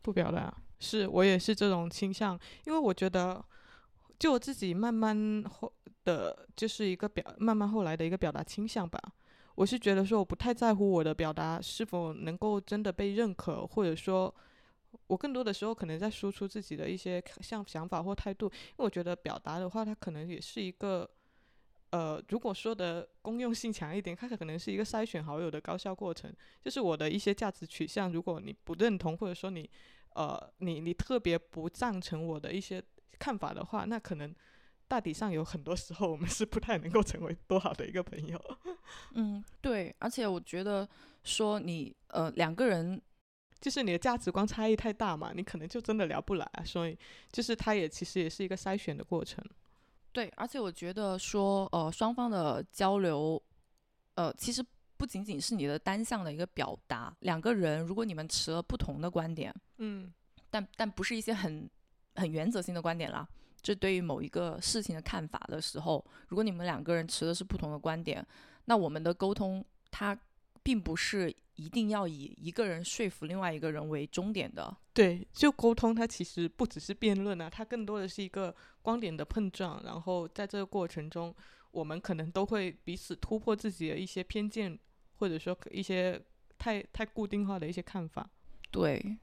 [0.00, 0.56] 不表达。
[0.80, 3.44] 是我也是这种倾向，因为我觉得，
[4.18, 5.72] 就我自己慢慢后
[6.04, 9.00] 的，就是一个表慢慢后来的一个表达倾向吧。
[9.54, 14.32] 我是觉得说，我不太在乎我的表达是否能够真的被认可，或者说，
[15.06, 18.46] 我更多的时候可能在输出自己的一些像想法或态度。
[18.46, 21.08] 因为我觉得表达的话，它可能也是一个。
[21.90, 26.30] 呃，如果说的公用性强一点，它可能是一个筛选好友的高效过程。
[26.62, 29.68] 就是我的一些价值取向，如果你不认同，或者说你，
[30.14, 32.82] 呃，你你特别不赞成我的一些
[33.18, 34.34] 看法的话，那可能
[34.86, 38.38] 大体上有很多时候我们是不太能够成为多好的一个朋友。
[39.14, 40.86] 嗯，对，而且我觉得
[41.24, 43.00] 说你呃两个人，
[43.60, 46.50] 就是你的价值观差异太大嘛，你可能就真的聊不来。
[46.64, 46.98] 所以
[47.32, 49.42] 就是它也其实也是一个筛选的过程。
[50.18, 53.40] 对，而且我觉得说，呃，双方的交流，
[54.14, 54.60] 呃，其实
[54.96, 57.16] 不仅仅是你的单向的一个表达。
[57.20, 60.12] 两个人如果你们持了不同的观点，嗯，
[60.50, 61.70] 但但不是一些很
[62.16, 63.28] 很原则性的观点啦，
[63.62, 68.26] 就对于某一个事情的看法的时候，如果你们两个人持的是不同的观点，
[68.64, 70.18] 那我们的沟通它
[70.64, 74.76] 并不是一定要以一个人说服另外一个人为终点的。
[74.94, 78.54] 对，就沟通它其实不只是辩论啊，它更多的是一个。
[78.80, 81.34] 观点的碰撞，然后在这个过程中，
[81.72, 84.78] 我们可能都会彼此突破自己的一些偏见，
[85.16, 86.18] 或者说一些
[86.56, 88.30] 太太固定化的一些看法。
[88.70, 89.18] 对，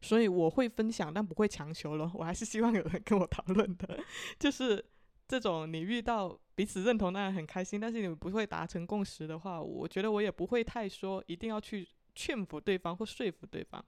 [0.00, 2.08] 所以我会分享，但不会强求了。
[2.14, 3.98] 我还是希望有人跟我讨论的，
[4.38, 4.84] 就是
[5.26, 13.82] 这种你遇到彼此认同当然很开心，但是你们不会达成共识的话，我觉得我也不会太说一定要去劝服对方或说服对方。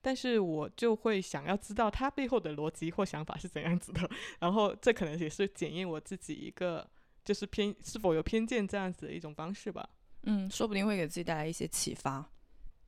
[0.00, 6.88] 但是我就会想要知道他背后的逻辑或想法是怎样子的，然后这可能也是检验我自己一个
[7.24, 9.90] 就是偏是否有偏见这样子的一种方式吧。
[10.22, 12.24] 嗯，说不定会给自己带来一些启发。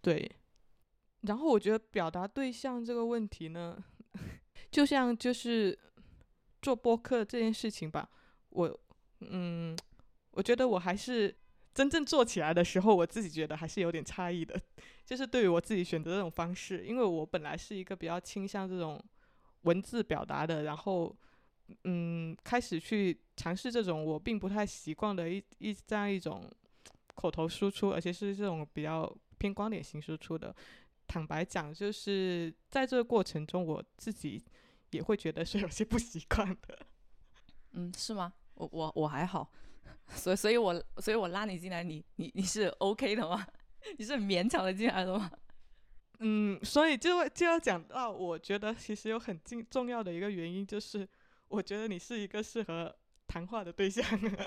[0.00, 0.31] 对。
[1.22, 3.83] 然后我觉得表达对象这个问题呢，
[4.70, 5.76] 就像就是
[6.62, 8.09] 做播客这件事情吧，
[8.50, 8.81] 我
[9.20, 9.76] 嗯，
[10.33, 11.35] 我觉得我还是。
[11.74, 14.61] 真正做起来的时候，我自己觉得还是有点差异的，
[15.04, 19.00] 就是对于我自己选择这种方式，因为我本来是一个比较倾向这种
[19.62, 21.14] 文字表达的，然后
[21.85, 26.50] 嗯，开始去尝试这种我并不太习惯的一一这样一种
[27.14, 30.52] 口头输出，而且是这种比较偏观点型输出的。
[31.07, 34.42] 坦白讲，就是在这个过程中，我自己
[34.90, 36.76] 也会觉得是有些不习惯的。
[37.74, 38.33] 嗯，是吗？
[38.59, 39.51] 我我我还好。
[40.14, 43.47] 所以，所以我，所以我拉你进来，你，你，你是 OK 的吗？
[43.99, 45.31] 你是勉强的进来的吗？
[46.21, 51.07] 嗯，所以就就要讲到，我觉得其实有很重重要的一个原因，就是
[51.49, 52.94] 我觉得你是一个适合
[53.27, 54.03] 谈话的对象。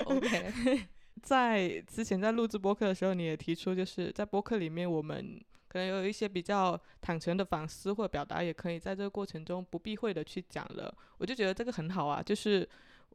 [0.06, 0.88] OK，
[1.22, 10.94] 在之前在录制播客的时候，你也提出，就是在播客里面，我们可能有一些比较坦诚的反思或表达，也可以在这个过程中不避讳的去讲了。
[11.20, 12.68] 我就觉得这个很好啊，就是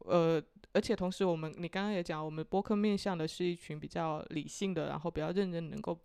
[0.04, 0.42] 呃。
[0.72, 5.98] 而且同时，我们你刚刚也讲，我们播客面向的是一群比较理性的，然后比较认真，能够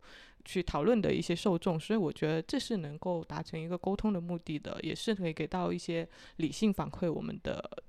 [0.45, 7.83] 去讨论的一些受众，所以我觉得这是能够达成一个沟通的目的的，也是可以给到一些理性反馈我们的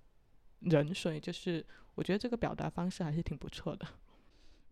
[0.58, 3.86] 人，所以就是我觉得这个表达方式还是挺不错的。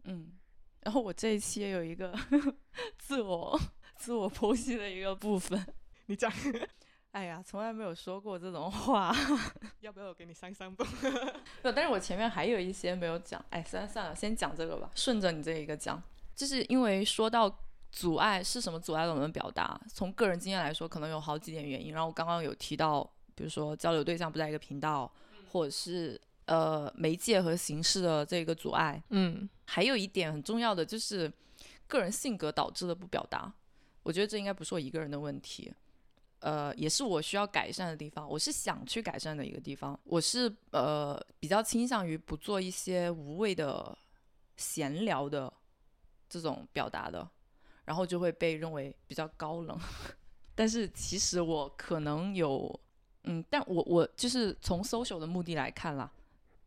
[0.02, 0.32] 嗯，
[0.80, 2.12] 然后我这一期也有一个
[2.98, 3.56] 自我
[3.94, 5.64] 自我剖析的一个部分，
[6.06, 6.28] 你讲。
[7.12, 9.12] 哎呀，从来没有说过这种话，
[9.80, 10.84] 要不要我给你上上不？
[11.64, 13.44] 有，但是我前面还有一些没有讲。
[13.50, 16.00] 哎，算了算了，先讲这个吧，顺着你这一个讲。
[16.36, 17.52] 就是因为说到
[17.90, 21.92] 阻碍是什么阻碍了我们表达，从个人经验来说，可能有好几点原因。
[21.92, 23.02] 然后我刚刚有提到，
[23.34, 25.10] 比如说交流对象不在一个频道，
[25.50, 29.02] 或者是呃媒介和形式的这个阻碍。
[29.08, 31.30] 嗯，还有一点很重要的就是
[31.88, 33.52] 个人性格导致的不表达。
[34.04, 35.74] 我觉得这应该不是我一个人的问题。
[36.40, 39.98] 呃，也是我需要改善的地方，我是想去改善的一个地方。
[40.04, 43.96] 我是呃比较倾向于不做一些无谓的
[44.56, 45.52] 闲聊的
[46.28, 47.28] 这种表达的，
[47.84, 49.78] 然后就会被认为比较高冷。
[50.56, 52.80] 但是其实我可能有，
[53.24, 56.10] 嗯，但我我就是从 social 的目的来看啦，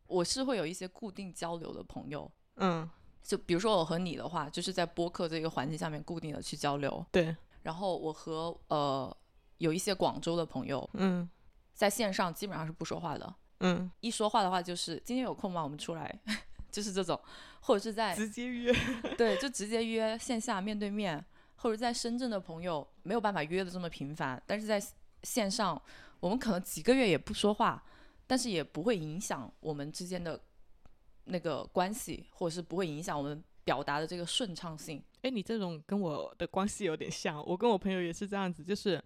[0.06, 2.88] 我是会有一些固定交流的朋友，嗯，
[3.22, 7.36] 就比如说我和你的话，就是在播客这个环境下面固定的去交流，对。
[7.62, 9.16] 然后我和呃。
[9.58, 11.28] 有一些广州的朋友，嗯，
[11.74, 15.62] 在线上基本上是不说话的，嗯，一说话的话就是今天有空吗？
[15.62, 16.20] 我们出来，
[16.70, 17.18] 就是这种，
[17.60, 18.74] 或者是在直接约，
[19.16, 21.24] 对，就直接约线下面对面，
[21.56, 24.82] 或者在深圳的朋友没有办法约的这么频繁，但是在
[25.22, 25.80] 线上，
[26.20, 27.82] 我们可能几个月也不说话，
[28.26, 30.38] 但是也不会影响我们之间的
[31.24, 35.02] 那个关系，或者是不会影响我们表达的这个顺畅性。
[35.22, 39.02] 哎，你这种跟我的关系有点像，我跟我朋友也是这样子，就是。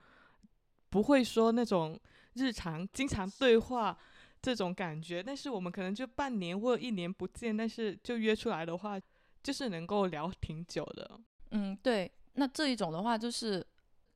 [0.90, 1.98] 不会说那种
[2.34, 3.96] 日常经常对话
[4.40, 8.98] 这种感觉，但是我们可能就半年或一年不见，但是就约出来的话，
[9.42, 11.20] 就是能够聊挺久的。
[11.50, 12.10] 嗯，对。
[12.34, 13.66] 那这一种的话，就是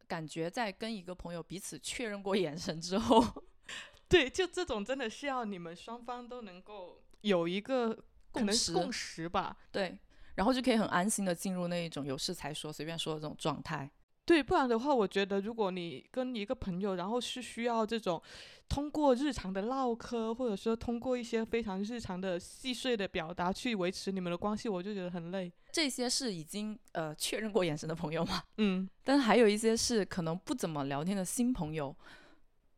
[0.07, 3.43] 感觉在跟一个朋友彼此确认过眼神之后，
[4.09, 7.99] 对，就这种真的是要你们双方都能够有一个
[8.31, 9.57] 共识共识吧。
[9.73, 9.99] 对，
[10.37, 13.91] 然后就可以很安心的进入那一种有事才说、随便说的这种状态。
[14.25, 18.23] 对，不然的话，我觉得如果你跟一个朋友，然后是需要这种
[18.69, 25.53] 通过日常的唠嗑，或者说通过一些非常日常的细碎的表达去维持你们的关系，我就觉得很累。
[25.73, 28.43] 这些是已经呃确认过眼神的朋友吗？
[28.59, 31.95] 嗯，但是还有一些是可能不怎么聊天的新朋友，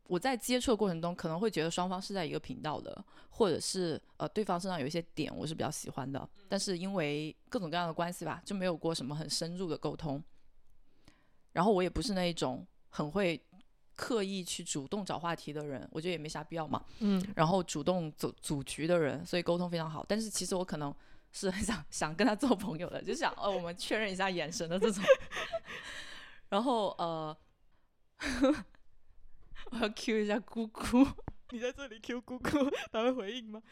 [0.06, 10.22] 我在接触的过程中可能会觉得双方是在一个频道的，或者是呃对方身上有一些点我是比较喜欢的，但是因为各种各样的关系吧，就没有过什么很深入的沟通。
[11.54, 13.42] 然后我也不是那一种很会
[13.96, 16.84] 刻意去主动找话题的人，我觉得也没啥必要嘛。
[16.98, 17.24] 嗯。
[17.34, 20.04] 然后主动组组局的人，所以沟通非常好。
[20.06, 20.94] 但是其实我可能
[21.32, 25.02] 是很想 想跟他做朋友的，就想呃我们确认一下眼神的这种。
[26.50, 27.36] 然后呃，
[29.70, 31.06] 我要 Q 一下姑姑，
[31.50, 32.50] 你在这里 Q 姑姑，
[32.92, 33.62] 他会回应吗？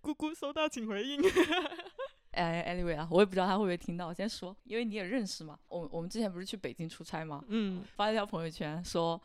[0.00, 1.20] 姑姑收到，请回应。
[2.32, 4.06] 哎，anyway 啊，我也不知道他会不会听到。
[4.06, 5.58] 我先说，因为你也认识嘛。
[5.68, 7.44] 我我们之前不是去北京出差吗？
[7.48, 7.82] 嗯。
[7.96, 9.20] 发了一条朋友圈说，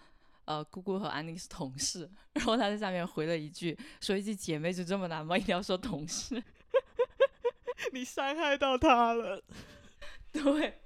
[0.46, 5.38] 呃，姑姑和安妮是同事，然后他在下面回了一句，说一句姐妹就这么难吗？
[5.38, 6.42] 一定要说同事？
[7.94, 9.42] 你伤害到他了。
[10.34, 10.80] 对。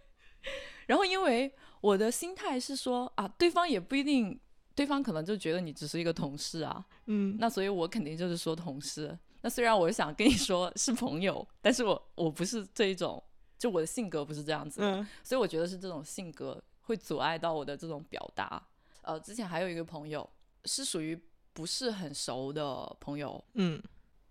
[0.87, 4.37] 然后因为我的心态是说啊，对方也不一定，
[4.75, 9.17] 对方可能就觉得你只是一个同事啊，嗯，那所以我肯定就是说同事。
[9.41, 13.23] 那虽然我想跟你说是朋友，但是我我不是这一种，
[13.57, 18.61] 就我的性格不是这样子，嗯所以我觉得是这种性格会阻碍到我的这种表达。
[19.01, 20.29] 呃，之前还有一个朋友
[20.65, 21.19] 是属于
[21.53, 23.81] 不是很熟的朋友，嗯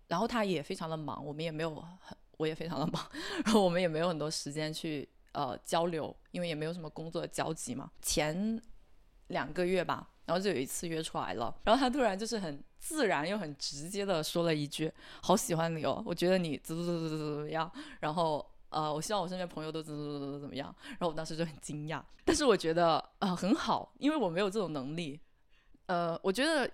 [0.07, 3.07] 然后他也非常的忙，我们也没有很，我也非常的忙，
[3.43, 7.91] 然后我们也没有很多时间去呃交流，因为也没有什么工作的交集嘛。
[8.01, 8.59] 前
[9.27, 20.73] 两个月吧，然后就有一次约出来了，然后他突然就是很自然又很直接的说了一句：“好喜欢你哦，我觉得你怎么怎么怎么怎么样。”然后呃，我希望我身边朋友都怎么怎么怎么怎么样。
[20.87, 25.19] 然后我当时就很惊讶，但是我觉得呃很好，因为我没有这种能力。
[25.87, 26.69] 呃，我觉得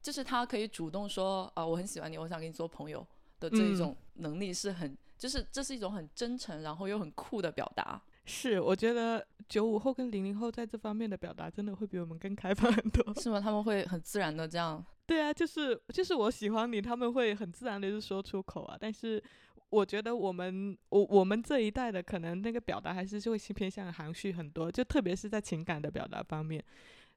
[0.00, 3.06] 就是他可以主动说啊、我很喜欢你，我想跟你做朋友
[3.38, 8.00] 的这一种能力是很，就是这是一种很真诚，然后又很酷的表达。
[8.24, 13.14] 是，我觉得九五后跟零零后在这方面的表达真的会比我们更开放很多。
[13.14, 13.40] 是吗？
[13.40, 18.76] 他们会很自然的这样，对啊，就是就是我喜欢你，他们会很自然的就说出口啊。
[18.78, 19.20] 但是
[19.70, 26.62] 我觉得我们我我们这一代的可能那个表达还是就会偏向含蓄很多，就特别是在情感的表达方面，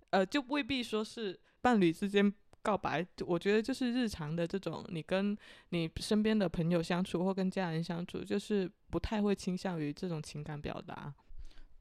[0.10, 2.34] 呃，就未必说是伴侣之间
[2.64, 3.06] 告白。
[3.28, 5.38] 我觉得就是日常的这种，你跟
[5.70, 11.12] 你身边的朋友相处或跟家人相处，就是不太会倾向于这种情感表达。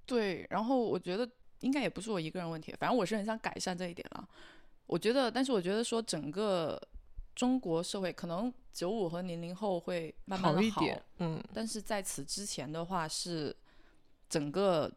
[0.07, 0.47] 对。
[0.49, 1.29] 然后我觉得
[1.61, 4.27] 应该也不是我一个人问题，反正我是很想改善这一点了。
[4.87, 6.81] 我觉得，但是我觉得说整个
[7.35, 13.55] 中国社会，可能九五和零零后会慢慢的一点，嗯但是在此之前的话，是
[14.31, 14.91] 整个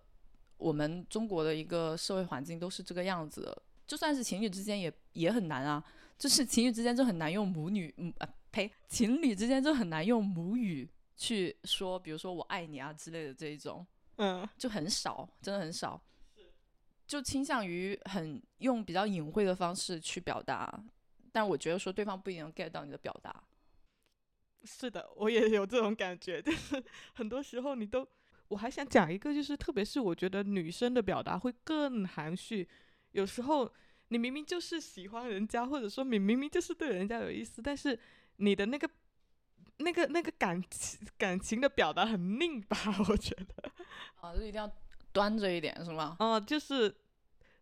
[0.58, 3.62] 我们中国的一个社会环境都是这个样子的。
[3.86, 5.84] 就算是情侣之间也也很难啊，
[6.18, 13.86] 就是情侣之间就很难用母女，嗯啊呸，情侣之间就很难用母语去说，比如说我爱你啊之类的这一种，
[14.18, 16.02] 嗯就很少，真的很少。
[17.08, 20.84] 就倾向于很用比较隐晦的方式去表达，
[21.32, 23.44] 但我觉得说对方不一定能 get 到你的表达。
[24.64, 28.08] 是的，我也有这种感觉，就是 很多时候你都，
[28.48, 32.68] 我还想讲一个，就是特别是我觉得女生的表达会更含蓄，
[33.12, 33.72] 有时候
[34.08, 38.00] 你明明就是喜欢人家，或者说你明明就是对人家有意思，但是
[38.38, 38.90] 你的那个
[39.78, 42.78] 那个那个感情感情的表达很拧巴，
[43.10, 43.72] 我觉得，
[44.22, 44.72] 啊，就一定要
[45.12, 46.16] 端着一点，是吗？
[46.20, 46.96] 哦、就是。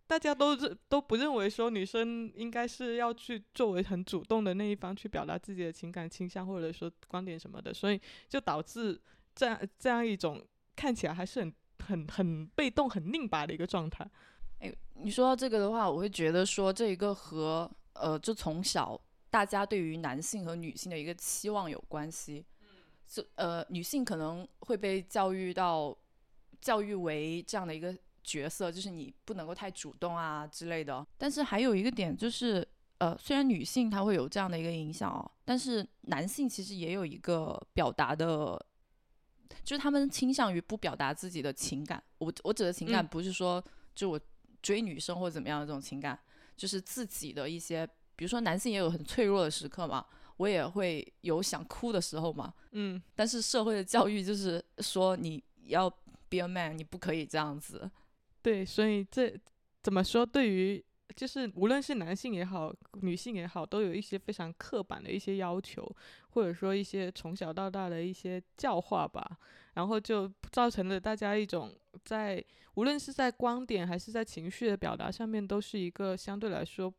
[0.06, 9.02] 大家都是都不认为说女生应该是要去作为很主动的那一方去表达自己的情感倾向或者说观点什么的，所以就导致
[9.34, 10.46] 这样这样一种
[10.76, 11.54] 看起来还是很
[11.88, 14.06] 很很被动、很拧巴的一个状态。
[14.60, 19.00] 哎，你说到这个的话，我会觉得说这一个和呃，就从小
[19.34, 22.46] 大家对于男性和女性的一个期望有关系。
[23.08, 25.98] 就呃，女性可能会被教育到
[26.62, 31.04] 教育为这样的一个角色，就是你不能够太主动啊之类的。
[31.18, 32.68] 但是还有一个点就是，
[33.00, 38.64] 呃，虽然女性她会有这样的一个影响哦，但是男性其实也有一个表达的。
[39.64, 43.64] 就是他们倾向于不表达自己的情感，我我指的情感嗯不是说
[43.96, 44.20] 就我
[44.62, 46.20] 追女生或者怎么样的这种情感，
[46.58, 50.06] 就是自己的一些，比如说男性也有很脆弱的时刻嘛，
[50.38, 52.54] 我也会有想哭的时候嘛。
[52.72, 55.90] 嗯，但是社会的教育就是说你要
[56.30, 57.90] be a man，你不可以这样子。
[58.42, 59.34] 对，所以这
[59.82, 60.26] 怎么说？
[60.26, 60.84] 对于
[61.16, 65.88] 就是无论是男性也好，女性也好，都有一些非常刻板的一些要求，
[66.32, 69.38] 或者说一些从小到大的一些教化吧，
[69.76, 71.74] 然后就造成了大家一种
[72.06, 72.44] 在
[72.76, 76.94] 无论是在观点还是在情绪的表达上面，都是一个相对来说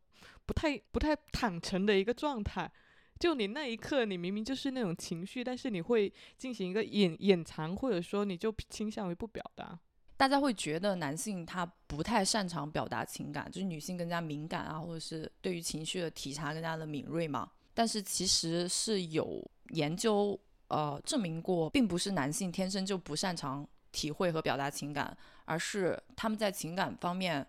[0.45, 2.71] 不太不太坦诚的一个状态。
[3.19, 9.79] 就你那一刻，你明明就是那种情绪，但是你会进行一个掩掩藏，或者说你就倾向于不表达。
[10.17, 17.49] 大家会觉得男性他不太擅长表达情感，就是女性更加敏感啊，或者是对于情绪的体察更加的敏锐嘛。
[17.73, 27.47] 但是其实是有研究呃证明过，并不是男性天生就不擅长体会和表达情感，而是他们在情感方面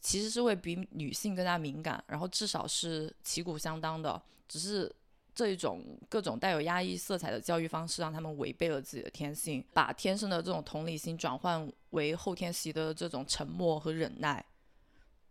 [0.00, 4.90] 其实是会比女性更加敏感，然后至少是旗鼓相当的，只是。
[5.32, 14.44] 这一种各种带有压抑色彩的教育方式，让他们违背了自己的天性，把天生的这种同理心转换为后天习得的这种沉默和忍耐，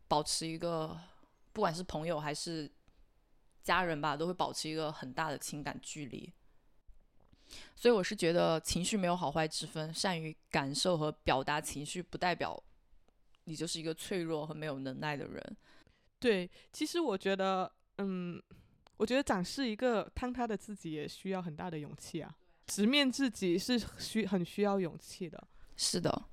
[0.07, 0.97] 保持一个
[1.51, 2.71] 不管是朋友还是
[3.61, 6.32] 家人吧，都会保持一个很大的情感距离。
[7.76, 12.62] 所以我是觉得情绪没有好坏之分，善于感受和表达情绪，不代表
[13.45, 15.58] 你就是一个脆弱和没有能耐的人。
[16.20, 18.41] 对，其实我觉得，嗯，
[18.97, 22.36] 我觉得展示一个坍塌的自己也需要很大的勇气啊，
[22.68, 25.47] 直面自己是需很需要勇气的。
[25.78, 26.26] 是的，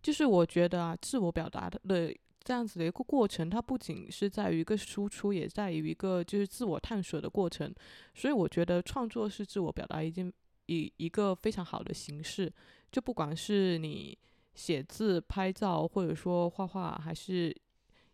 [0.00, 7.72] 就是我觉得啊，自我表达的这样子的一个过程，它不仅是在于一个输出，也在于一个就是自我探索的过程。
[8.14, 10.32] 所以我觉得创作是自我表达一件
[10.66, 12.52] 一一个非常好的形式。
[12.90, 14.18] 就不管是你。
[14.54, 17.56] 写字、拍照，或者说画画，还是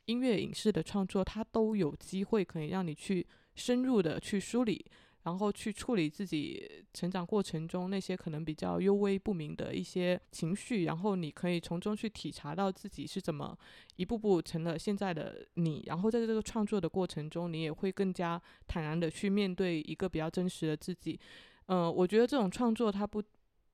[0.04, 3.26] 音乐、影视的创作，它都有机会可以让你去
[3.56, 4.86] 深入的去梳理，
[5.28, 13.56] 然后去处理自己成长过程中那些可能比较幽微不明的一些情绪，然后你可以从中去体察到自己是怎么
[13.96, 21.20] 一步步成了现在的你，然后在这个创作的过程中，你也会更加坦然的去面对一个比较真实的自己。
[21.66, 23.22] 嗯，我觉得这种创作它不。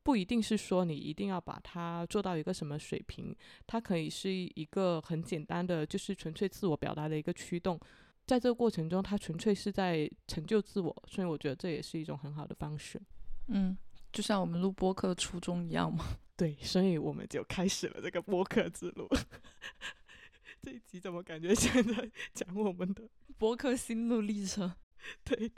[0.05, 3.35] 不一定是说你一定要把它做到一个什么水平，
[3.67, 7.81] 它可以是一个很简单的，就是纯粹自我表达的一个驱动，
[8.27, 13.01] 在这个过程中，他纯粹是在成就自我，所以我觉得这也是一种很好的方式。
[13.49, 13.77] 嗯，
[14.13, 16.05] 就像我们录播客的初衷一样嘛。
[16.37, 19.09] 对，所以我们就开始了这个播客之路。
[20.63, 23.03] 这一集怎么感觉现在讲我们的
[23.39, 24.73] 播客心路历程？
[25.23, 25.53] 对。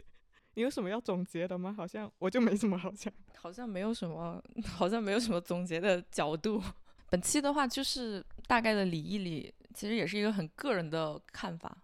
[0.54, 1.70] 你有什么要总结的吗？
[1.76, 6.62] 好像我就没什么好讲，好像没有什么，好像没有什么总结的角度。
[7.10, 11.76] 本期的话就是大概的理一理，其实也是一个很个人的看法，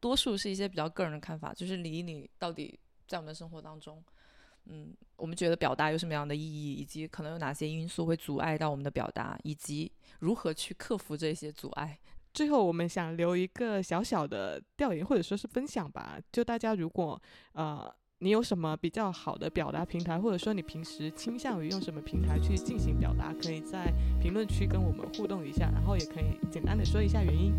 [0.00, 4.02] 多数是一些比较个人的看法，就是理你到底在我们的生活当中，
[4.66, 9.90] 嗯，我们觉得表达有什么样的意义，以及可能有哪些因素会阻碍到我们的表达，以及
[10.20, 11.98] 如何去克服这些阻碍。
[12.32, 17.20] 最后，我们想留一个小小的调研或者说是分享吧，就大家如果
[17.52, 17.92] 呃。
[18.20, 23.30] 你有什么比较好的表达平台，或者说你平时倾向于用什么平台去进行表达？
[23.34, 23.92] 可以在
[24.22, 27.52] 评论区跟我们互动一下，然后也可以简单的说一下原因。